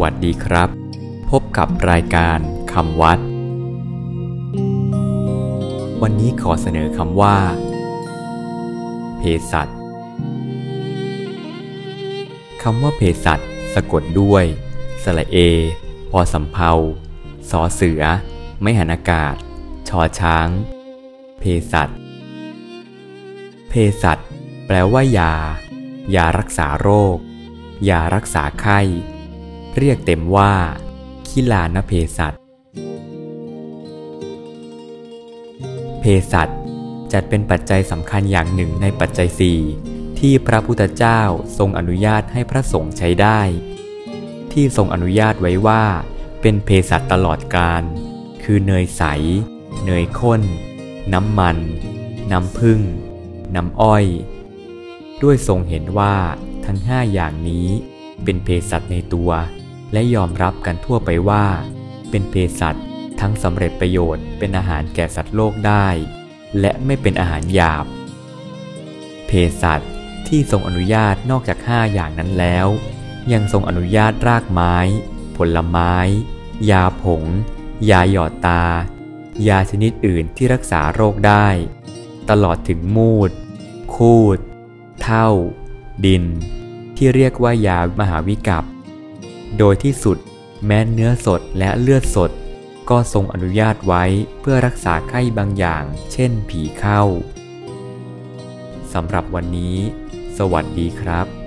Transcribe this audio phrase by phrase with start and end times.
[0.00, 0.68] วัสดีครับ
[1.30, 2.38] พบกับรายการ
[2.72, 3.18] คำวัด
[6.02, 7.36] วันนี้ขอเสนอคำว่า
[9.18, 9.68] เภสัช
[12.62, 13.40] คำว่าเภสัช
[13.74, 14.44] สะกดด้วย
[15.02, 15.36] สระเอ
[16.10, 16.72] พอสำเพา
[17.50, 18.02] สอเสือ
[18.62, 19.34] ไม่หันอากาศ
[19.88, 20.48] ชอช้าง
[21.38, 21.88] เภสัช
[23.68, 23.72] เภ
[24.02, 24.18] สัช
[24.66, 25.34] แปลว่ายา
[26.14, 27.16] ยารักษาโรค
[27.88, 28.80] ยารักษาไข้
[29.78, 30.52] เรียกเต็มว่า
[31.28, 32.34] คิลานเภสัช
[36.00, 36.48] เภสัช
[37.12, 39.60] จัดเป็นปัจจัยสำคัญอย่างหนึ่งในปัจจัยสี่
[40.18, 41.20] ที่พระพุทธเจ้า
[41.58, 43.40] ทรงอนุญาตให้พระสงฆ์ใช้ได้
[44.52, 45.84] ที่ทรงอนุญาตไว้ว่า
[46.40, 47.82] เป็นเภสัชตลอดกาล
[48.42, 49.02] คือเนยใส
[49.84, 50.42] เนยข้น
[51.12, 51.58] น้ำมัน
[52.32, 52.80] น้ำผึ้ง
[53.54, 54.04] น้ำอ้อย
[55.22, 56.16] ด้วยทรงเห็นว่า
[56.64, 57.66] ทั้งห้าอย่างนี้
[58.24, 59.30] เป็นเภสัชในตัว
[59.92, 61.44] และยอมรับกันทั่วไปว่า
[62.10, 62.76] เป็นเภสัช
[63.20, 65.86] ทั้งสำเร็จประโยชน์เป็นอาหารแก่สัตว์โลกได้
[66.60, 67.86] และไม่เป็นอาหารหยาบ
[69.26, 69.30] เภ
[69.62, 69.80] สัช
[70.28, 72.66] ที่ทรงอนุญาตนอกจากห้าอย่างนั้นแล้ว
[73.32, 74.76] ยังทรงอนุญาตรากไม้
[75.36, 75.94] ผลไม้
[76.70, 77.22] ยาผง
[77.90, 78.64] ยาหยอดตา
[79.48, 81.46] ยาชนิดอื่นที่รักษาโรคได้
[82.30, 83.30] ตลอดถึงมูด
[83.94, 84.38] คูด
[85.02, 85.28] เท่า
[86.06, 86.24] ดิน
[86.96, 88.64] ที่เรียกว่ายามหาวิกัป
[89.58, 90.18] โดยที่สุด
[90.66, 92.30] แม้เนื้อสดและเลือดสด
[92.90, 94.04] ก็ทรงอนุญาตไว้
[94.40, 97.02] เพื่อรักษาไข้บางอย่าง เช่นผีเข้า
[98.92, 99.76] สำหรับวันนี้
[100.38, 101.41] สวัสดีครับ